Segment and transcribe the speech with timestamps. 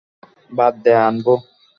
[0.51, 1.33] বাদ দে, আনবু।